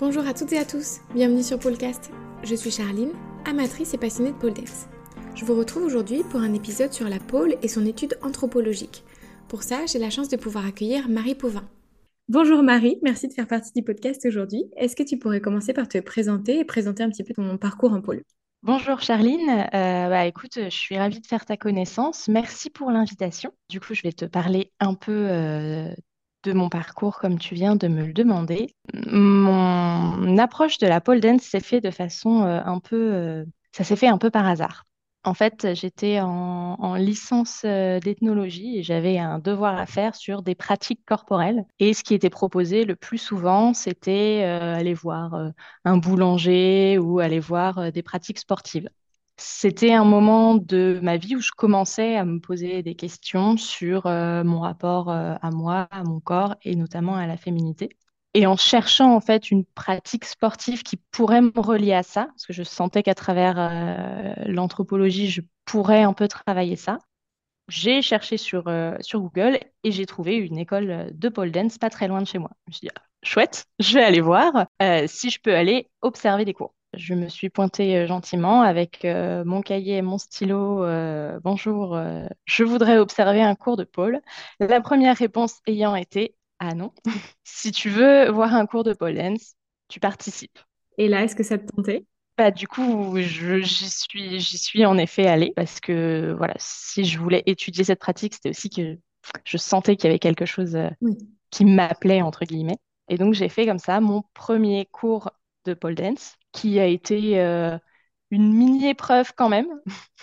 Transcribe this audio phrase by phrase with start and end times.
[0.00, 2.12] Bonjour à toutes et à tous, bienvenue sur Polecast.
[2.44, 3.10] Je suis Charline,
[3.44, 4.86] amatrice et passionnée de pole dance.
[5.34, 9.02] Je vous retrouve aujourd'hui pour un épisode sur la pole et son étude anthropologique.
[9.48, 11.64] Pour ça, j'ai la chance de pouvoir accueillir Marie Pauvin.
[12.28, 14.66] Bonjour Marie, merci de faire partie du podcast aujourd'hui.
[14.76, 17.92] Est-ce que tu pourrais commencer par te présenter et présenter un petit peu ton parcours
[17.92, 18.22] en pôle
[18.62, 22.28] Bonjour Charline, euh, bah, écoute, je suis ravie de faire ta connaissance.
[22.28, 23.52] Merci pour l'invitation.
[23.68, 25.92] Du coup, je vais te parler un peu euh,
[26.52, 28.74] mon parcours comme tu viens de me le demander.
[28.94, 33.84] Mon approche de la pole dance s'est fait de façon euh, un peu, euh, ça
[33.84, 34.84] s'est fait un peu par hasard.
[35.24, 40.54] En fait, j'étais en, licence euh, d'ethnologie et j'avais un devoir à faire sur des
[40.54, 41.66] pratiques corporelles.
[41.80, 45.52] Et ce qui était proposé le plus souvent, c'était aller voir
[45.84, 48.88] un boulanger ou aller voir des pratiques sportives.
[49.40, 54.06] C'était un moment de ma vie où je commençais à me poser des questions sur
[54.06, 57.96] euh, mon rapport euh, à moi, à mon corps et notamment à la féminité.
[58.34, 62.46] Et en cherchant en fait une pratique sportive qui pourrait me relier à ça, parce
[62.46, 66.98] que je sentais qu'à travers euh, l'anthropologie, je pourrais un peu travailler ça,
[67.68, 68.64] j'ai cherché sur,
[69.14, 72.50] Google et j'ai trouvé une école de pole dance pas très loin de chez moi.
[72.66, 74.66] Je me suis dit, ah, chouette, je vais aller voir
[75.06, 76.74] si je peux aller observer des cours.
[76.94, 80.84] Je me suis pointée euh, gentiment avec euh, mon cahier et mon stylo.
[80.84, 82.00] Euh, bonjour,
[82.46, 84.20] je voudrais observer un cours de pole.
[84.58, 86.92] La première réponse ayant été Ah non,
[87.44, 89.54] si tu veux voir un cours de pole dance,
[89.88, 90.58] tu participes.
[90.96, 92.06] Et là, est-ce que ça te tentait?
[92.38, 97.18] Bah, du coup, j'y suis, j'y suis en effet allée parce que voilà, si je
[97.18, 98.96] voulais étudier cette pratique, c'était aussi que
[99.44, 100.78] je sentais qu'il y avait quelque chose
[101.50, 102.78] qui m'appelait, entre guillemets.
[103.08, 105.30] Et donc, j'ai fait comme ça mon premier cours
[105.64, 107.78] de pole dance qui a été euh,
[108.30, 109.68] une mini-épreuve quand même.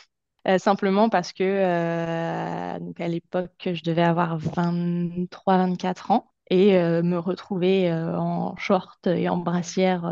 [0.48, 7.18] Euh, simplement parce que euh, donc à l'époque, je devais avoir 23-24 ans et me
[7.18, 10.04] retrouver en short et en brassière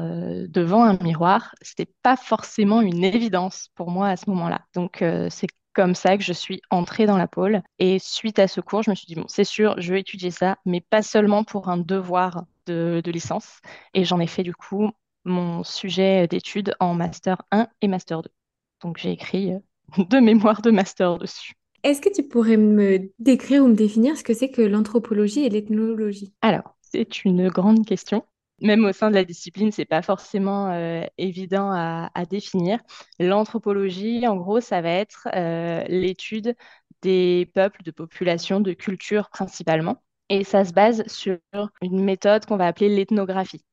[0.49, 4.61] devant un miroir, c'était pas forcément une évidence pour moi à ce moment-là.
[4.73, 7.62] Donc c'est comme ça que je suis entrée dans la pôle.
[7.79, 10.31] Et suite à ce cours, je me suis dit, bon, c'est sûr, je vais étudier
[10.31, 13.59] ça, mais pas seulement pour un devoir de, de licence.
[13.94, 14.91] Et j'en ai fait du coup
[15.25, 18.29] mon sujet d'étude en Master 1 et Master 2.
[18.81, 19.59] Donc j'ai écrit euh,
[20.09, 21.53] deux mémoires de Master dessus.
[21.84, 25.50] Est-ce que tu pourrais me décrire ou me définir ce que c'est que l'anthropologie et
[25.50, 26.33] l'ethnologie?
[26.41, 28.23] Alors, c'est une grande question.
[28.62, 32.79] Même au sein de la discipline, c'est pas forcément euh, évident à, définir.
[33.19, 36.56] L'anthropologie, en gros, ça va être euh, l'étude
[37.01, 40.01] des peuples, de populations, de cultures principalement.
[40.29, 41.38] Et ça se base sur
[41.81, 43.66] une méthode qu'on va appeler l'ethnographie.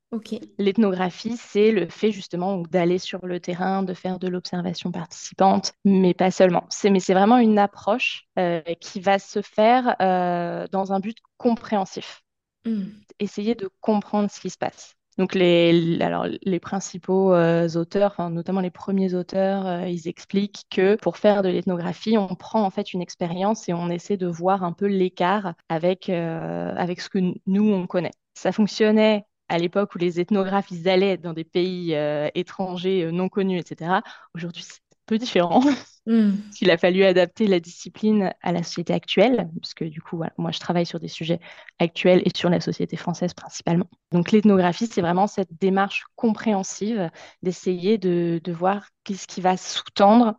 [0.58, 6.14] L'ethnographie, c'est le fait justement d'aller sur le terrain, de faire de l'observation participante, mais
[6.14, 6.66] pas seulement.
[6.68, 11.16] C'est, mais c'est vraiment une approche euh, qui va se faire euh, dans un but
[11.36, 12.22] compréhensif.
[12.64, 12.86] Hmm.
[13.20, 14.96] Essayer de comprendre ce qui se passe.
[15.16, 21.18] Donc les, alors, les principaux euh, auteurs, notamment les premiers auteurs, ils expliquent que pour
[21.18, 24.72] faire de l'ethnographie, on prend en fait une expérience et on essaie de voir un
[24.72, 28.12] peu l'écart avec, avec ce que nous, on connaît.
[28.34, 33.10] Ça fonctionnait à l'époque où les ethnographes, ils allaient dans des pays euh, étrangers euh,
[33.10, 34.00] non connus, etc.
[34.34, 35.60] Aujourd'hui, c'est un peu différent.
[36.06, 36.30] Mm.
[36.62, 40.58] Il a fallu adapter la discipline à la société actuelle, puisque du coup, moi, je
[40.58, 41.40] travaille sur des sujets
[41.78, 43.84] actuels et sur la société française principalement.
[44.10, 47.10] Donc, l'ethnographie, c'est vraiment cette démarche compréhensive
[47.42, 50.36] d'essayer de, de voir qu'est-ce qui va sous-tendre,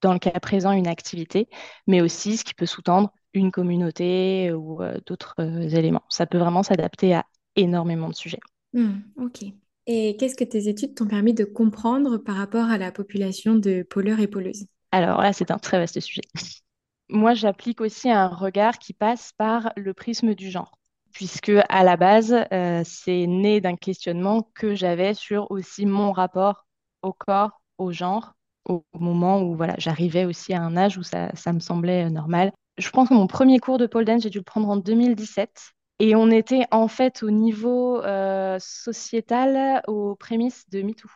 [0.00, 1.48] dans le cas présent, une activité,
[1.88, 6.04] mais aussi ce qui peut sous-tendre une communauté ou euh, d'autres éléments.
[6.08, 7.26] Ça peut vraiment s'adapter à
[7.60, 8.40] énormément de sujets.
[8.72, 9.44] Hmm, ok.
[9.86, 13.82] Et qu'est-ce que tes études t'ont permis de comprendre par rapport à la population de
[13.82, 16.22] pôleurs et pôleuses Alors là, c'est un très vaste sujet.
[17.08, 20.78] Moi, j'applique aussi un regard qui passe par le prisme du genre,
[21.12, 26.66] puisque à la base, euh, c'est né d'un questionnement que j'avais sur aussi mon rapport
[27.02, 28.34] au corps, au genre,
[28.68, 32.10] au moment où voilà, j'arrivais aussi à un âge où ça, ça me semblait euh,
[32.10, 32.52] normal.
[32.78, 35.72] Je pense que mon premier cours de pole dance, j'ai dû le prendre en 2017.
[36.00, 41.10] Et on était en fait au niveau euh, sociétal aux prémices de MeToo.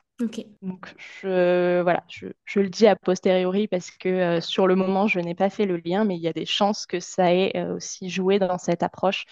[0.61, 5.07] Donc je, voilà, je, je, le dis a posteriori parce que euh, sur le moment,
[5.07, 7.57] je n'ai pas fait le lien, mais il y a des chances que ça ait
[7.57, 9.25] euh, aussi joué dans cette approche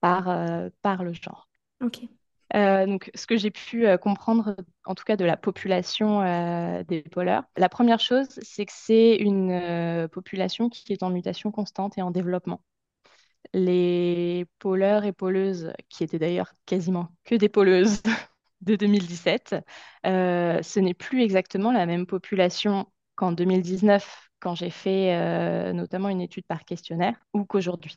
[0.00, 0.32] par,
[0.80, 1.46] par le genre.
[1.84, 2.00] Ok.
[2.54, 6.22] donc, ce que j'ai pu comprendre, en tout cas de la population
[6.88, 11.98] des pôleurs, la première chose, c'est que c'est une population qui est en mutation constante
[11.98, 12.62] et en développement
[13.52, 18.02] les pôleurs et pôleuses, qui étaient d'ailleurs quasiment que des pôleuses
[18.60, 19.56] de 2017,
[20.06, 26.08] euh, ce n'est plus exactement la même population qu'en 2019, quand j'ai fait euh, notamment
[26.08, 27.96] une étude par questionnaire, ou qu'aujourd'hui.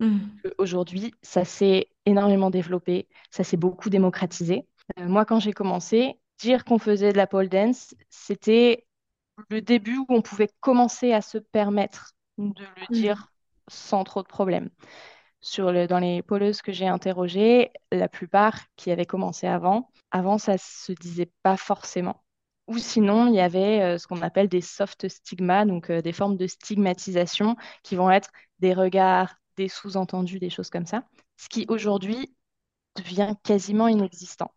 [0.00, 0.18] Mmh.
[0.58, 4.66] Aujourd'hui, ça s'est énormément développé, ça s'est beaucoup démocratisé.
[4.98, 8.86] Euh, moi, quand j'ai commencé, dire qu'on faisait de la pole dance, c'était
[9.48, 12.94] le début où on pouvait commencer à se permettre de le Mm.
[12.94, 13.29] dire
[13.70, 14.70] sans trop de problèmes.
[15.40, 20.58] Sur dans les poleuses que j'ai interrogées, la plupart qui avaient commencé avant, avant ça
[20.58, 22.22] se disait pas forcément.
[22.66, 26.12] Ou sinon, il y avait euh, ce qu'on appelle des soft stigmas, donc euh, des
[26.12, 28.30] formes de stigmatisation qui vont être
[28.60, 31.04] des regards, des sous-entendus, des choses comme ça,
[31.36, 32.32] ce qui aujourd'hui
[32.96, 34.54] devient quasiment inexistant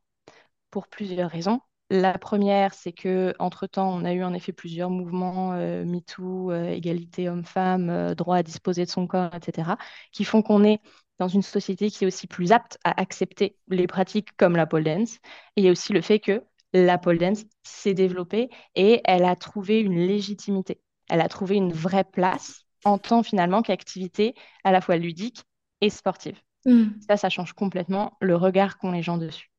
[0.70, 1.60] pour plusieurs raisons.
[1.94, 6.70] La première, c'est que entre-temps, on a eu en effet plusieurs mouvements, euh, MeToo, euh,
[6.70, 9.78] égalité homme-femme, euh, droit à disposer de son corps, etc.,
[10.12, 10.80] qui font qu'on est
[11.20, 14.86] dans une société qui est aussi plus apte à accepter les pratiques comme la pole
[14.86, 15.18] dance.
[15.56, 16.44] Et il y a aussi le fait que
[16.74, 20.82] la pole dance s'est développée et elle a trouvé une légitimité.
[21.12, 25.44] Elle a trouvé une vraie place en tant finalement qu'activité à la fois ludique
[25.82, 26.42] et sportive.
[26.66, 26.86] Mm.
[27.08, 29.53] Ça, ça change complètement le regard qu'ont les gens dessus.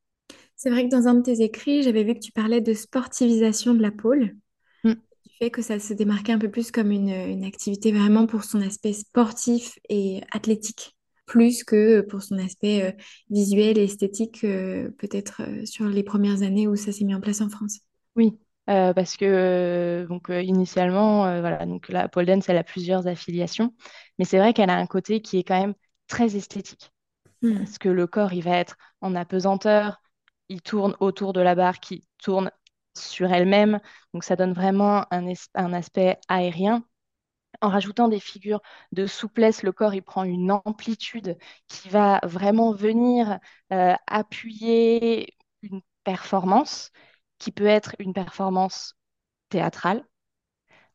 [0.55, 3.73] C'est vrai que dans un de tes écrits, j'avais vu que tu parlais de sportivisation
[3.73, 4.35] de la pôle,
[4.83, 4.95] Mm.
[5.25, 8.43] du fait que ça se démarquait un peu plus comme une, une activité vraiment pour
[8.43, 12.91] son aspect sportif et athlétique, plus que pour son aspect euh,
[13.29, 17.21] visuel et esthétique, euh, peut-être euh, sur les premières années où ça s'est mis en
[17.21, 17.79] place en France.
[18.15, 22.57] Oui, euh, parce que euh, donc euh, initialement, euh, voilà, donc la pole dance, elle
[22.57, 23.73] a plusieurs affiliations,
[24.17, 25.73] mais c'est vrai qu'elle a un côté qui est quand même
[26.07, 26.91] très esthétique,
[27.41, 27.65] Mm.
[27.65, 30.01] parce que le corps, il va être en apesanteur,
[30.49, 32.51] il tourne autour de la barre qui tourne
[32.97, 33.79] sur elle-même,
[34.13, 35.27] donc ça donne vraiment un,
[35.73, 36.85] aspect aérien.
[37.61, 38.61] En rajoutant des figures
[38.91, 41.37] de souplesse, le corps, il prend une amplitude
[41.67, 43.39] qui va vraiment venir
[43.71, 46.91] euh, appuyer une performance
[47.39, 48.95] qui peut être une performance
[49.49, 50.05] théâtrale,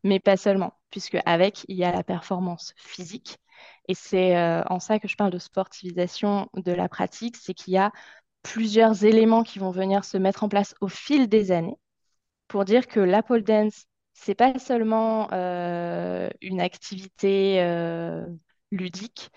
[0.05, 3.38] mais pas seulement, puisque avec, il y a la performance physique.
[3.88, 7.75] Et c'est euh, en ça que je parle de sportivisation de la pratique, c'est qu'il
[7.75, 7.93] y a
[8.42, 11.76] plusieurs éléments qui vont venir se mettre en place au fil des années
[12.48, 18.26] pour dire que la pole dance, c'est pas seulement euh, une activité euh,
[18.72, 19.31] ludique,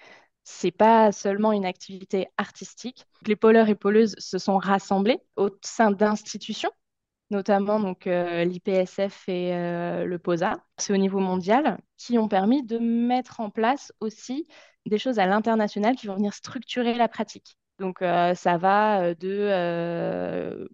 [0.44, 3.06] c'est pas seulement une activité artistique.
[3.28, 6.72] Les poleurs et poleuses se sont rassemblés au sein d'institutions
[7.34, 12.64] notamment donc euh, l'IPSF et euh, le POSA, c'est au niveau mondial, qui ont permis
[12.64, 14.48] de mettre en place aussi
[14.86, 17.58] des choses à l'international qui vont venir structurer la pratique.
[17.80, 20.68] Donc euh, ça va euh, de euh,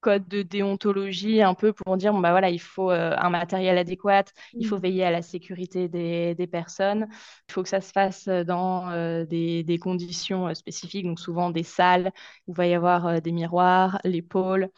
[0.00, 3.78] code de déontologie un peu pour dire bon bah voilà il faut euh, un matériel
[3.78, 4.24] adéquat,
[4.58, 4.80] il faut Mm.
[4.80, 7.08] veiller à la sécurité des, des personnes,
[7.48, 11.50] il faut que ça se fasse dans euh, des, des conditions euh, spécifiques, donc souvent
[11.50, 12.12] des salles
[12.46, 14.70] où il va y avoir des miroirs, les pôles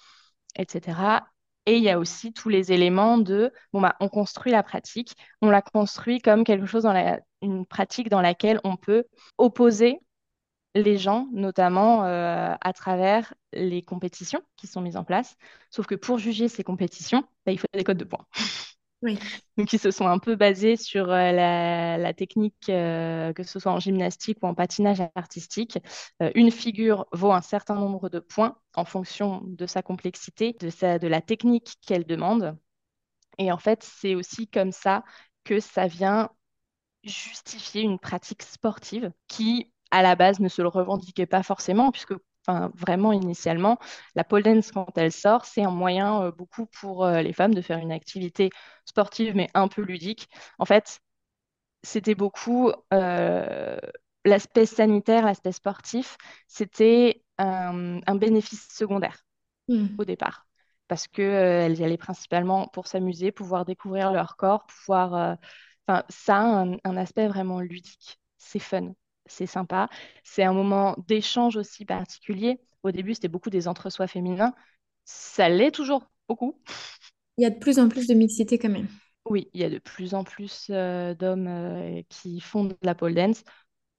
[0.57, 1.29] etc.
[1.67, 5.15] Et il y a aussi tous les éléments de, bon, bah, on construit la pratique,
[5.41, 9.05] on la construit comme quelque chose dans la, une pratique dans laquelle on peut
[9.39, 10.01] opposer
[10.75, 15.37] les gens, notamment euh, à travers les compétitions qui sont mises en place.
[15.71, 18.27] Sauf que pour juger ces compétitions, bah, il faut des codes de points.
[19.03, 19.19] Oui.
[19.59, 23.59] Donc, ils se sont un peu basés sur euh, la, la technique, euh, que ce
[23.61, 25.79] soit en gymnastique ou en patinage artistique.
[26.35, 30.99] Une figure vaut un certain nombre de points en fonction de sa complexité, de, sa,
[30.99, 32.57] de la technique qu'elle demande.
[33.39, 35.05] Et en fait, c'est aussi comme ça
[35.45, 36.31] que ça vient
[37.05, 42.15] justifier une pratique sportive qui, à la base, ne se le revendiquait pas forcément, puisque
[42.47, 43.79] enfin, vraiment, initialement,
[44.17, 47.55] la pole dance, quand elle sort, c'est un moyen euh, beaucoup pour euh, les femmes
[47.55, 48.51] de faire une activité
[48.85, 50.29] sportive, mais un peu ludique.
[50.59, 51.01] En fait,
[51.85, 53.77] c'était beaucoup euh,
[54.25, 56.17] l'aspect sanitaire, l'aspect sportif,
[56.49, 59.25] c'était un, bénéfice secondaire
[59.69, 59.97] Mm.
[59.99, 60.47] au départ.
[60.89, 65.39] Parce qu'elles y allaient principalement pour s'amuser, pouvoir découvrir leur corps, pouvoir...
[65.89, 68.21] Enfin, ça a un, un aspect vraiment ludique.
[68.37, 68.93] C'est fun,
[69.27, 69.89] c'est sympa.
[70.23, 72.61] C'est un moment d'échange aussi particulier.
[72.83, 74.55] Au début, c'était beaucoup des entre-soi féminins.
[75.05, 76.61] Ça l'est toujours beaucoup.
[77.39, 78.89] Il y a de plus en plus de mixité quand même.
[79.27, 82.95] Oui, il y a de plus en plus euh, d'hommes euh, qui font de la
[82.95, 83.43] pole dance.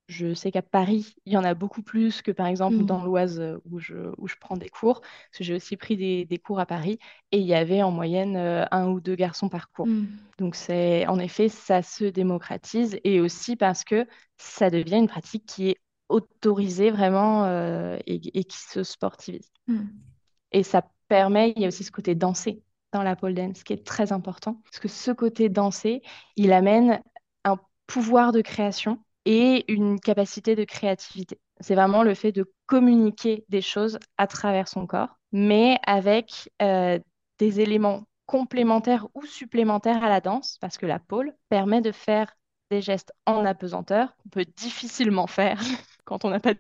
[0.07, 2.85] Je sais qu'à Paris, il y en a beaucoup plus que par exemple Mm.
[2.85, 5.97] dans l'Oise euh, où je, où je prends des cours, parce que j'ai aussi pris
[5.97, 6.99] des, des cours à Paris,
[7.31, 9.87] et il y avait en moyenne euh, un ou deux garçons par cours.
[9.87, 10.05] Mm.
[10.37, 14.05] Donc c'est en effet, ça se démocratise, et aussi parce que
[14.37, 19.49] ça devient une pratique qui est autorisée vraiment euh, et, et qui se sportivise.
[19.67, 19.85] Mm.
[20.51, 22.61] Et ça permet, il y a aussi ce côté dansé
[22.93, 26.03] dans la pole dance qui est très important, parce que ce côté dansé,
[26.35, 27.01] il amène
[27.43, 27.57] un
[27.87, 31.39] pouvoir de création et une capacité de créativité.
[31.59, 36.99] C'est vraiment le fait de communiquer des choses à travers son corps, mais avec euh,
[37.39, 42.33] des éléments complémentaires ou supplémentaires à la danse, parce que la pole permet de faire
[42.71, 45.61] des gestes en apesanteur qu'on peut difficilement faire
[46.05, 46.59] quand on n'a pas de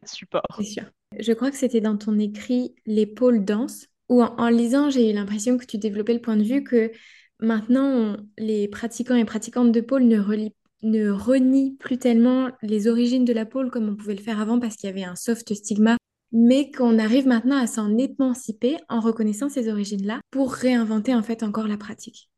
[0.57, 0.63] C'est support.
[0.63, 0.83] sûr.
[1.19, 5.13] Je crois que c'était dans ton écrit Les pôles danse, où en, lisant, j'ai eu
[5.13, 6.91] l'impression que tu développais le point de vue que
[7.39, 10.53] maintenant, les pratiquants et pratiquantes de pôle ne relient-
[10.83, 14.59] ne renient plus tellement les origines de la pôle comme on pouvait le faire avant
[14.59, 15.97] parce qu'il y avait un soft stigma,
[16.31, 21.43] mais qu'on arrive maintenant à s'en émanciper en reconnaissant ces origines-là pour réinventer en fait
[21.43, 22.29] encore la pratique.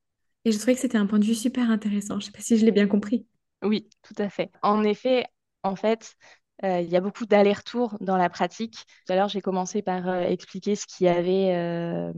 [0.45, 2.19] Et je trouvais que c'était un point de vue super intéressant.
[2.19, 3.25] Je sais pas si je l'ai bien compris.
[3.63, 4.51] Oui, tout à fait.
[4.61, 5.25] En effet,
[5.63, 6.15] en fait,
[6.63, 8.77] euh, il y a beaucoup d'allers-retours dans la pratique.
[9.05, 12.13] Tout à l'heure, j'ai commencé par euh, expliquer ce qu'il y avait, euh,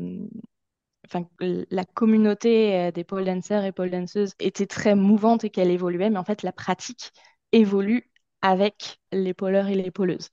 [1.12, 5.72] enfin, la communauté euh, des pole dancers et pole danseuses était très mouvante et qu'elle
[5.72, 7.12] évoluait, mais en fait, la pratique
[7.52, 8.12] évolue
[8.42, 10.30] avec les poleurs et les poleuses.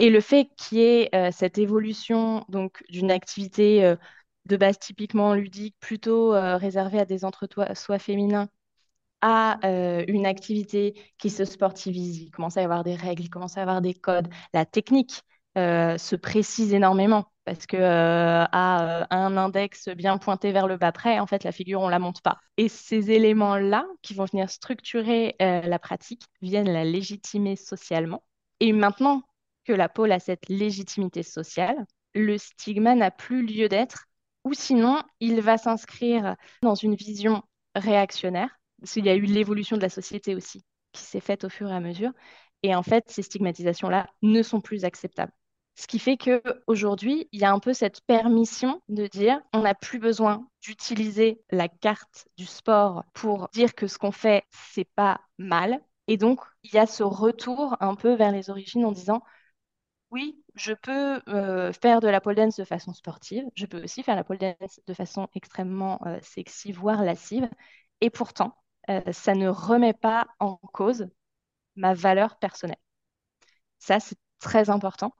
[0.00, 3.96] Et le fait qu'il y ait euh, cette évolution donc d'une activité euh,
[4.46, 8.48] de base typiquement ludique, plutôt réservée à des entre-soi féminins,
[9.20, 9.58] à
[10.08, 13.60] une activité qui se sportivise, il commence à y avoir des règles, il commence à
[13.60, 14.28] y avoir des codes.
[14.54, 15.20] La technique
[15.54, 20.92] se précise énormément parce que euh, à euh, un index bien pointé vers le bas
[20.92, 22.38] près, en fait, la figure, on la monte pas.
[22.58, 28.22] Et ces éléments-là, qui vont venir structurer euh, la pratique, viennent la légitimer socialement.
[28.60, 29.22] Et maintenant
[29.64, 34.04] que la pôle a cette légitimité sociale, le stigma n'a plus lieu d'être,
[34.44, 37.42] ou sinon, il va s'inscrire dans une vision
[37.74, 41.48] réactionnaire parce qu'il y a eu l'évolution de la société aussi qui s'est faite au
[41.48, 42.12] fur et à mesure.
[42.62, 45.32] Et en fait, ces stigmatisations-là ne sont plus acceptables.
[45.78, 49.76] Ce qui fait qu'aujourd'hui, il y a un peu cette permission de dire on n'a
[49.76, 55.20] plus besoin d'utiliser la carte du sport pour dire que ce qu'on fait, c'est pas
[55.38, 55.80] mal.
[56.08, 59.22] Et donc, il y a ce retour un peu vers les origines en disant
[60.10, 64.02] oui, je peux euh, faire de la pole dance de façon sportive, je peux aussi
[64.02, 67.48] faire la pole dance de façon extrêmement euh, sexy, voire lascive.
[68.00, 68.56] Et pourtant,
[68.90, 71.08] euh, ça ne remet pas en cause
[71.76, 72.78] ma valeur personnelle.
[73.78, 75.12] Ça, c'est très important.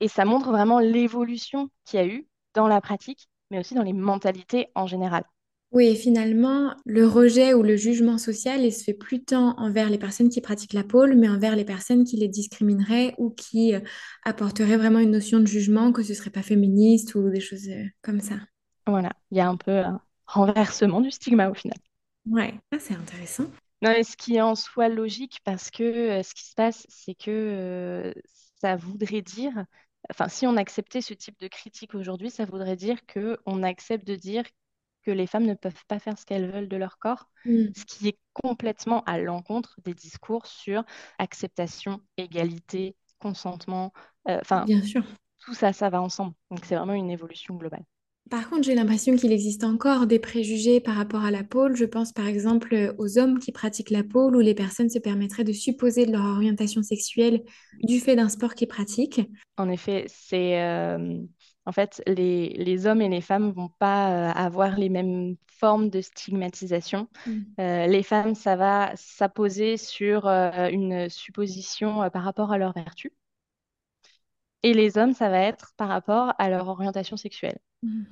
[0.00, 3.82] Et ça montre vraiment l'évolution qu'il y a eu dans la pratique, mais aussi dans
[3.82, 5.24] les mentalités en général.
[5.72, 9.88] Oui, et finalement, le rejet ou le jugement social, il se fait plus tant envers
[9.88, 13.74] les personnes qui pratiquent la pôle, mais envers les personnes qui les discrimineraient ou qui
[13.74, 13.80] euh,
[14.24, 17.84] apporteraient vraiment une notion de jugement, que ce serait pas féministe ou des choses euh,
[18.02, 18.34] comme ça.
[18.86, 21.78] Voilà, il y a un peu un renversement du stigma au final.
[22.26, 23.44] Ouais, ça c'est intéressant.
[23.82, 26.86] Non, mais ce qui est en soi logique, parce que euh, ce qui se passe,
[26.88, 28.12] c'est que euh,
[28.60, 29.64] ça voudrait dire,
[30.10, 34.06] enfin, si on acceptait ce type de critique aujourd'hui, ça voudrait dire que on accepte
[34.06, 34.44] de dire
[35.02, 37.84] que les femmes ne peuvent pas faire ce qu'elles veulent de leur corps, Mm, ce
[37.84, 40.84] qui est complètement à l'encontre des discours sur
[41.18, 43.92] acceptation, égalité, consentement.
[44.28, 45.04] euh, Enfin, bien sûr.
[45.40, 46.34] tout ça, ça va ensemble.
[46.50, 47.84] Donc, c'est vraiment une évolution globale.
[48.30, 51.74] Par contre, j'ai l'impression qu'il existe encore des préjugés par rapport à la pôle.
[51.74, 55.42] Je pense par exemple aux hommes qui pratiquent la pôle où les personnes se permettraient
[55.42, 57.42] de supposer de leur orientation sexuelle
[57.82, 59.22] du fait d'un sport qu'ils pratiquent.
[59.56, 61.18] En effet, c'est euh,
[61.66, 65.90] en fait les, les hommes et les femmes vont pas euh, avoir les mêmes formes
[65.90, 67.08] de stigmatisation.
[67.26, 67.40] Mm.
[67.60, 73.12] Euh, les femmes, ça va s'apposer sur euh, une supposition par rapport à leur vertu.
[74.62, 78.04] Et les hommes, ça va être par rapport à leur orientation sexuelle, Mm.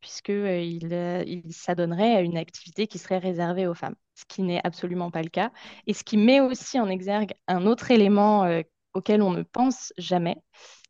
[0.00, 4.42] puisque euh, ils, euh, s'adonneraient à une activité qui serait réservée aux femmes, ce qui
[4.42, 5.50] n'est absolument pas le cas.
[5.86, 9.92] Et ce qui met aussi en exergue un autre élément euh, auquel on ne pense
[9.96, 10.36] jamais,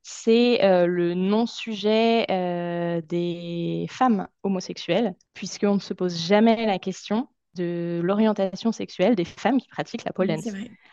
[0.02, 2.26] c'est euh, le non-sujet
[3.08, 9.60] des femmes homosexuelles, puisqu'on ne se pose jamais la question de l'orientation sexuelle des femmes
[9.60, 10.48] qui pratiquent la pole dance.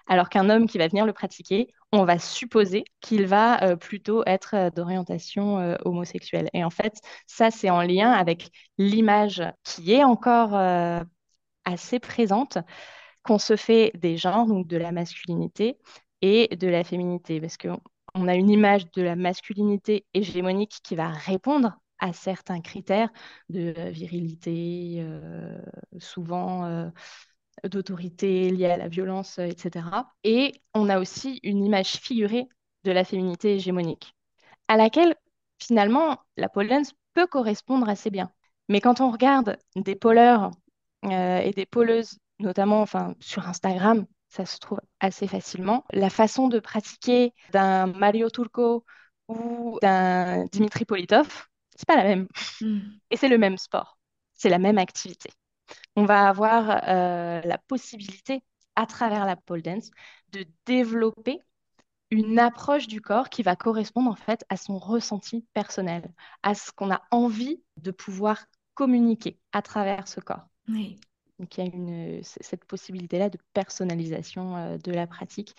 [0.07, 4.23] Alors qu'un homme qui va venir le pratiquer, on va supposer qu'il va euh, plutôt
[4.25, 6.49] être euh, d'orientation euh, homosexuelle.
[6.53, 10.55] Et en fait, ça, c'est en lien avec l'image qui est encore
[11.65, 12.57] assez présente
[13.23, 15.77] qu'on se fait des genres, donc de la masculinité
[16.21, 17.39] et de la féminité.
[17.39, 17.79] Parce qu'on
[18.15, 23.09] on a une image de la masculinité hégémonique qui va répondre à certains critères
[23.49, 25.61] de euh, virilité, euh,
[25.99, 26.89] souvent euh,
[27.63, 29.85] d'autorité liée à la violence, etc.
[30.23, 32.49] Et on a aussi une image figurée
[32.83, 34.15] de la féminité hégémonique,
[34.67, 35.15] à laquelle
[35.59, 38.31] finalement la pole dance peut correspondre assez bien.
[38.67, 40.51] Mais quand on regarde des poleurs
[41.03, 42.85] et des poleuses, notamment
[43.19, 48.85] sur Instagram, ça se trouve assez facilement, la façon de pratiquer d'un Mario Turco
[49.27, 51.50] ou d'un Dimitri Politov,
[51.81, 52.27] c'est pas la même.
[52.61, 52.79] Mm.
[53.09, 53.97] Et c'est le même sport,
[54.33, 55.31] c'est la même activité
[55.95, 58.41] on va avoir euh, la possibilité,
[58.75, 59.91] à travers la pole dance,
[60.31, 61.39] de développer
[62.09, 66.11] une approche du corps qui va correspondre en fait à son ressenti personnel,
[66.43, 70.47] à ce qu'on a envie de pouvoir communiquer à travers ce corps.
[70.67, 70.99] Oui.
[71.39, 75.55] Donc il y a une, cette possibilité-là de personnalisation euh, de la pratique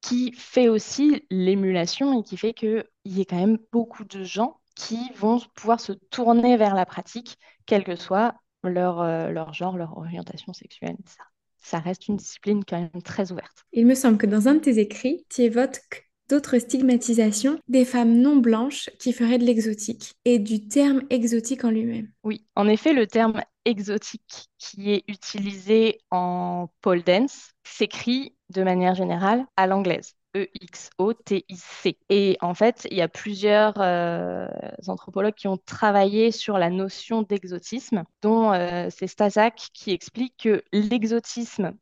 [0.00, 4.60] qui fait aussi l'émulation et qui fait qu'il y ait quand même beaucoup de gens
[4.76, 9.76] qui vont pouvoir se tourner vers la pratique, quel que soit leur, euh, leur genre,
[9.76, 10.96] leur orientation sexuelle.
[11.06, 11.24] Ça,
[11.56, 13.64] ça reste une discipline quand même très ouverte.
[13.72, 18.18] Il me semble que dans un de tes écrits, tu évoques d'autres stigmatisations des femmes
[18.18, 22.10] non blanches qui feraient de l'exotique et du terme exotique en lui-même.
[22.24, 28.94] Oui, en effet, le terme exotique qui est utilisé en pole dance s'écrit de manière
[28.94, 30.14] générale à l'anglaise.
[30.36, 31.98] E-X-O-T-I-C.
[32.10, 34.48] Et en fait, il y a plusieurs euh,
[34.86, 40.62] anthropologues qui ont travaillé sur la notion d'exotisme, dont euh, c'est Stazak qui explique que
[40.72, 41.72] l'exotisme,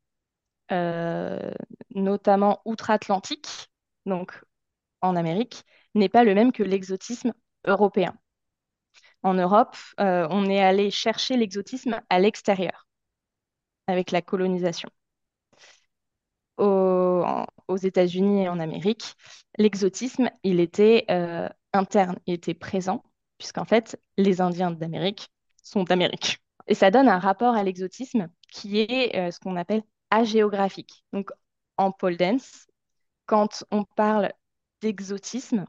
[0.73, 1.51] euh,
[1.95, 3.71] notamment outre-Atlantique,
[4.07, 4.33] donc
[5.01, 7.33] en Amérique, n'est pas le même que l'exotisme
[7.67, 8.17] européen.
[9.23, 12.87] En Europe, on est allé chercher l'exotisme à l'extérieur,
[13.87, 14.91] avec la colonisation.
[16.59, 19.15] Aux États-Unis et en Amérique,
[19.59, 23.03] l'exotisme, il était euh, interne, il était présent,
[23.39, 25.31] puisqu'en fait, les Indiens d'Amérique
[25.63, 26.39] sont d'Amérique.
[26.67, 31.05] Et ça donne un rapport à l'exotisme qui est euh, ce qu'on appelle agéographique.
[31.13, 31.31] Donc,
[31.77, 32.67] en pole dance,
[33.27, 34.33] quand on parle
[34.81, 35.67] d'exotisme,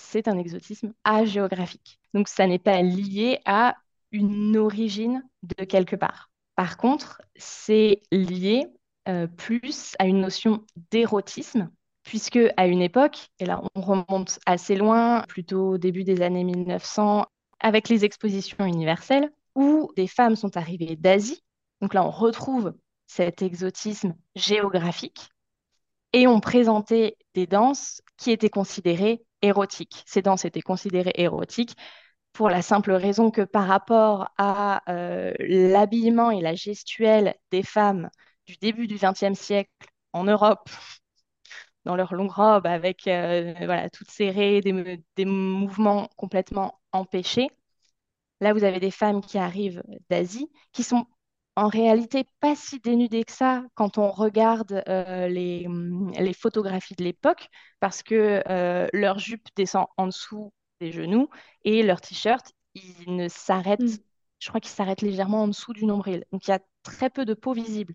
[0.00, 1.98] c'est un exotisme agéographique.
[2.14, 3.76] Donc, ça n'est pas lié à
[4.12, 6.30] une origine de quelque part.
[6.54, 8.66] Par contre, c'est lié
[9.08, 11.70] euh, plus à une notion d'érotisme,
[12.02, 16.44] puisque à une époque, et là on remonte assez loin, plutôt au début des années
[16.44, 17.26] 1900,
[17.60, 21.42] avec les expositions universelles, où des femmes sont arrivées d'Asie.
[21.80, 22.74] Donc là, on retrouve
[23.06, 25.30] cet exotisme géographique
[26.12, 30.04] et on présentait des danses qui étaient considérées érotiques.
[30.06, 31.74] Ces danses étaient considérées érotiques
[32.32, 38.10] pour la simple raison que par rapport à euh, l'habillement et la gestuelle des femmes
[38.48, 39.70] du début du XXe siècle
[40.14, 40.68] en Europe,
[41.84, 47.48] dans leurs longues robes, avec euh, voilà, toutes serrées, des, des mouvements complètement empêchés.
[48.40, 51.06] Là, vous avez des femmes qui arrivent d'Asie, qui sont
[51.56, 55.66] en réalité pas si dénudées que ça quand on regarde euh, les,
[56.18, 57.48] les, photographies de l'époque,
[57.80, 61.28] parce que euh, leur jupe descend en dessous des genoux
[61.64, 63.98] et leur t-shirt, il ne s'arrête, mm.
[64.38, 66.24] je crois qu'il s'arrête légèrement en dessous du nombril.
[66.32, 67.94] Donc il y a très peu de peau visible,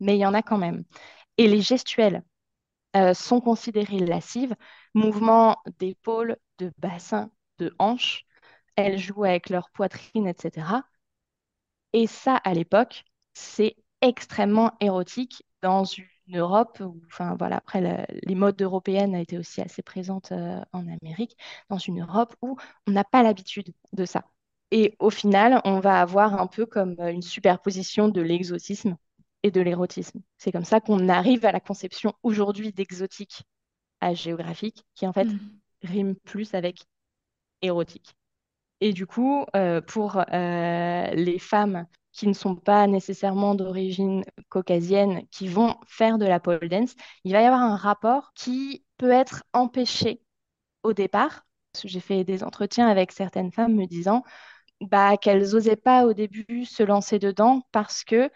[0.00, 0.84] mais il y en a quand même.
[1.38, 2.22] Et les gestuels
[2.96, 4.54] euh, sont considérés lascives,
[4.94, 8.24] mouvements d'épaule, de bassin, de hanches.
[8.76, 10.84] Elles jouent avec leur poitrine, etc.
[11.92, 13.04] Et ça, à l'époque,
[13.34, 19.60] c'est extrêmement érotique dans une Europe où, enfin voilà, après les modes européennes été aussi
[19.60, 21.36] assez présente euh, en Amérique,
[21.68, 24.24] dans une Europe où on n'a pas l'habitude de ça.
[24.70, 28.96] Et au final, on va avoir un peu comme euh, une superposition de l'exotisme
[29.44, 30.20] et de l'érotisme.
[30.38, 33.44] C'est comme ça qu'on arrive à la conception aujourd'hui d'exotique
[34.00, 35.38] à géographique, qui en fait mm.
[35.82, 36.82] rime plus avec
[37.62, 38.16] érotique.
[38.80, 45.26] Et du coup, euh, pour euh, les femmes qui ne sont pas nécessairement d'origine caucasienne,
[45.30, 49.10] qui vont faire de la pole dance, il va y avoir un rapport qui peut
[49.10, 50.22] être empêché
[50.82, 51.44] au départ.
[51.82, 54.22] J'ai fait des entretiens avec certaines femmes me disant
[54.84, 58.30] bah, qu'elles n'osaient pas au début se lancer dedans parce qu'elles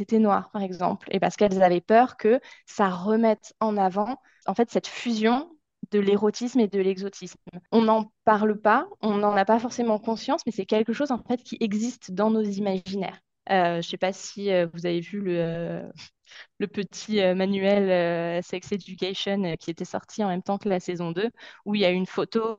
[0.00, 4.54] étaient noires, par exemple, et parce qu'elles avaient peur que ça remette en avant en
[4.54, 5.50] fait cette fusion
[5.90, 7.38] de l'érotisme et de l'exotisme.
[7.70, 11.22] On n'en parle pas, on n'en a pas forcément conscience, mais c'est quelque chose en
[11.22, 13.20] fait qui existe dans nos imaginaires.
[13.50, 18.72] Euh, je ne sais pas si euh, vous avez vu le, euh, petit manuel Sex
[18.72, 21.28] Education qui était sorti en même temps que la saison 2,
[21.64, 22.56] où il y a une photo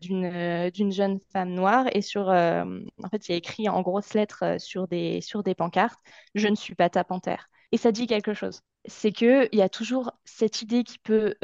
[0.00, 4.56] d'une jeune femme noire et sur, en fait, il y a écrit en grosses lettres
[4.58, 5.20] sur des,
[5.56, 6.00] pancartes,
[6.34, 7.48] Je ne suis pas ta panthère.
[7.72, 8.60] Et ça dit quelque chose.
[8.86, 11.36] C'est qu'il y a toujours cette idée qui peut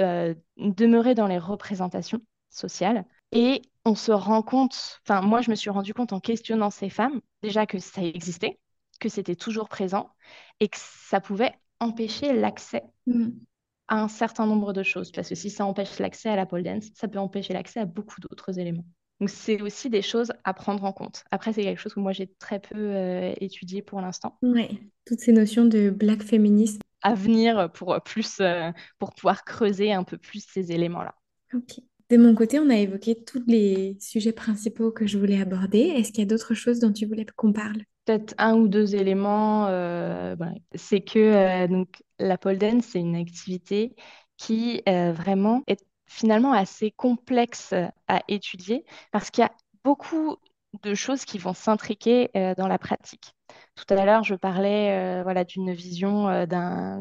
[0.56, 3.04] demeurer dans les représentations sociales.
[3.32, 6.88] Et on se rend compte, enfin moi je me suis rendu compte en questionnant ces
[6.88, 8.58] femmes, déjà que ça existait,
[8.98, 10.10] que c'était toujours présent
[10.60, 13.28] et que ça pouvait empêcher l'accès mm.
[13.88, 15.12] à un certain nombre de choses.
[15.12, 17.84] Parce que si ça empêche l'accès à la pole dance, ça peut empêcher l'accès à
[17.84, 18.84] beaucoup d'autres éléments.
[19.20, 21.24] Donc c'est aussi des choses à prendre en compte.
[21.30, 24.38] Après, c'est quelque chose que moi j'ai très peu euh, étudié pour l'instant.
[24.42, 26.80] Oui, toutes ces notions de black féministe.
[27.02, 31.14] À venir pour plus euh, pour pouvoir creuser un peu plus ces éléments-là.
[31.52, 31.80] Ok.
[32.10, 35.80] De mon côté, on a évoqué tous les sujets principaux que je voulais aborder.
[35.80, 37.82] Est-ce qu'il y a d'autres choses dont tu voulais qu'on parle?
[38.04, 39.66] Peut-être un ou deux éléments.
[39.68, 40.36] Euh,
[40.74, 43.94] c'est que donc la pole dance, c'est une activité
[44.36, 47.72] qui vraiment est finalement assez complexe
[48.08, 49.52] à étudier parce qu'il y a
[49.84, 50.36] beaucoup
[50.82, 53.32] de choses qui vont s'intriquer euh, dans la pratique.
[53.76, 56.44] Tout à l'heure, je parlais voilà, d'une vision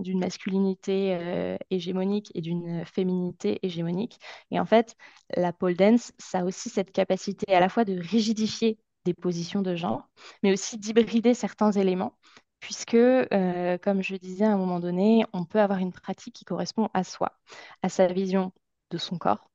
[0.01, 4.19] d'une masculinité hégémonique et d'une féminité hégémonique.
[4.51, 4.95] Et en fait,
[5.35, 9.61] la pole dance, ça a aussi cette capacité à la fois de rigidifier des positions
[9.61, 10.07] de genre,
[10.43, 12.17] mais aussi d'hybrider certains éléments
[12.63, 16.45] puisque, euh, comme je disais à un moment donné, on peut avoir une pratique qui
[16.45, 17.37] correspond à soi,
[17.81, 18.53] à sa vision
[18.89, 19.51] de son corps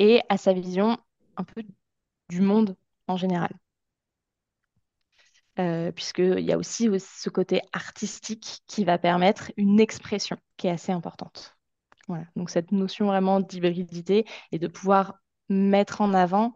[0.00, 0.98] et à sa vision
[1.36, 1.62] un peu
[2.28, 3.50] du monde en général.
[5.60, 10.70] Euh, puisqu'il y a aussi ce côté artistique qui va permettre une expression qui est
[10.70, 11.56] assez importante.
[12.08, 12.24] Voilà.
[12.34, 16.54] Donc cette notion vraiment d'hybridité et de pouvoir mettre en avant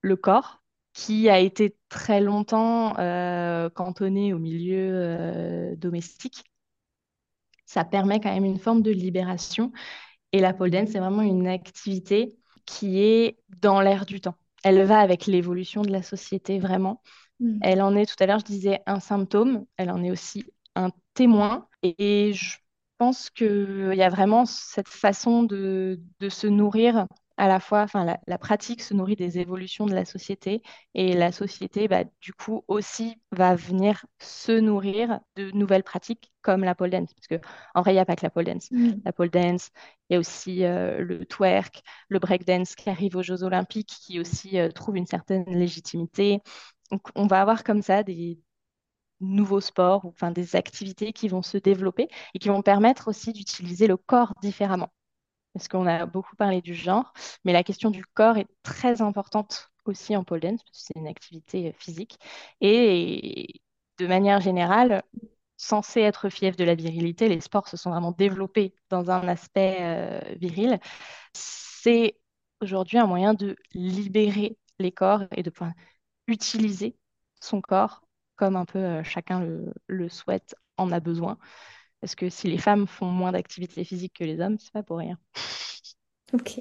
[0.00, 0.64] le corps
[0.96, 6.44] qui a été très longtemps euh, cantonné au milieu euh, domestique.
[7.66, 9.72] Ça permet quand même une forme de libération.
[10.32, 14.36] Et la pole dance, c'est vraiment une activité qui est dans l'air du temps.
[14.64, 17.02] Elle va avec l'évolution de la société, vraiment.
[17.40, 17.58] Mm.
[17.60, 19.66] Elle en est, tout à l'heure, je disais, un symptôme.
[19.76, 20.44] Elle en est aussi
[20.76, 21.68] un témoin.
[21.82, 22.56] Et, je
[22.96, 27.06] pense qu'il y a vraiment cette façon de, de se nourrir
[27.36, 30.62] à la fois, enfin, la, pratique se nourrit des évolutions de la société
[30.94, 36.64] et la société, bah, du coup, aussi va venir se nourrir de nouvelles pratiques comme
[36.64, 37.12] la pole dance.
[37.14, 38.70] Parce qu'en vrai, il n'y a pas que la pole dance.
[38.70, 39.00] Mm.
[39.04, 39.70] La pole dance,
[40.08, 43.94] il y a aussi euh, le twerk, le break dance qui arrive aux Jeux Olympiques,
[44.02, 46.40] qui aussi euh, trouve une certaine légitimité.
[46.90, 48.40] Donc, on va avoir comme ça des
[49.20, 53.86] nouveaux sports, enfin des activités qui vont se développer et qui vont permettre aussi d'utiliser
[53.86, 54.90] le corps différemment
[55.56, 57.12] parce qu'on a beaucoup parlé du genre,
[57.44, 61.00] mais la question du corps est très importante aussi en pole dance, parce que c'est
[61.00, 62.18] une activité euh, physique.
[62.60, 63.60] Et
[63.98, 65.02] de manière générale,
[65.56, 69.78] censé être fief de la virilité, les sports se sont vraiment développés dans un aspect
[69.80, 70.78] euh, viril.
[71.32, 72.18] C'est
[72.60, 75.72] aujourd'hui un moyen de libérer les corps et de pouvoir
[76.28, 76.96] utiliser
[77.40, 78.02] son corps
[78.36, 81.38] comme un peu euh, chacun le, le souhaite, en a besoin.
[82.06, 84.98] Parce que si les femmes font moins d'activité physique que les hommes, c'est pas pour
[84.98, 85.18] rien.
[86.32, 86.60] Ok.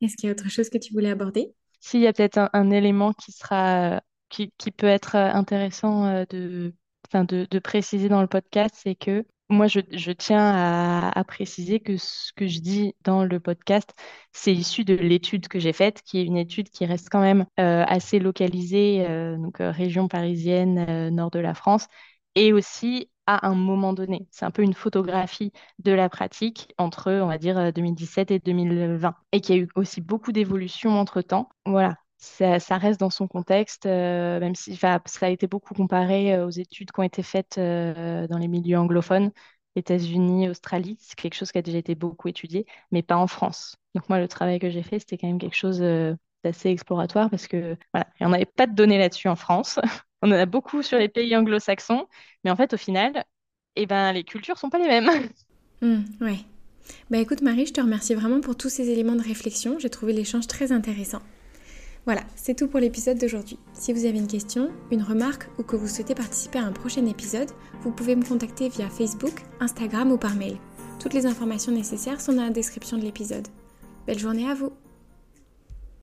[0.00, 1.52] Est-ce qu'il y a autre chose que tu voulais aborder?
[1.78, 6.72] S'il y a peut-être un, élément qui sera qui, peut être intéressant euh, de,
[7.12, 9.80] de, de préciser dans le podcast, c'est que moi, je,
[10.12, 13.92] tiens à, préciser que ce que je dis dans le podcast,
[14.32, 17.44] c'est issu de l'étude que j'ai faite, qui est une étude qui reste quand même
[17.60, 21.88] euh, assez localisée, euh, donc région parisienne, nord de la France,
[22.34, 24.26] et aussi à un moment donné.
[24.30, 29.14] C'est un peu une photographie de la pratique entre, on va dire, 2017 et 2020,
[29.32, 31.50] et qu'il y a eu aussi beaucoup d'évolutions entre-temps.
[31.66, 36.46] Voilà, ça, reste dans son contexte, euh, même si ça a été beaucoup comparé euh,
[36.46, 39.30] aux études qui ont été faites euh, dans les milieux anglophones,
[39.76, 40.96] États-Unis, Australie.
[41.00, 43.76] C'est quelque chose qui a déjà été beaucoup étudié, mais pas en France.
[43.94, 45.80] Donc moi, le travail que j'ai fait, c'était quand même quelque chose
[46.44, 49.78] d'assez exploratoire parce que voilà, il n'y pas de données là-dessus en France.
[50.22, 52.06] On en a beaucoup sur les pays anglo-saxons,
[52.44, 53.24] mais en fait, au final,
[53.76, 55.10] eh ben, les cultures sont pas les mêmes.
[55.80, 55.98] Oui.
[56.20, 56.38] ouais.
[57.08, 59.78] Bah écoute Marie, je te remercie vraiment pour tous ces éléments de réflexion.
[59.78, 61.20] J'ai trouvé l'échange très intéressant.
[62.04, 63.58] Voilà, c'est tout pour l'épisode d'aujourd'hui.
[63.74, 67.06] Si vous avez une question, une remarque ou que vous souhaitez participer à un prochain
[67.06, 67.50] épisode,
[67.82, 70.56] vous pouvez me contacter via Facebook, Instagram ou par mail.
[70.98, 73.46] Toutes les informations nécessaires sont dans la description de l'épisode.
[74.06, 74.72] Belle journée à vous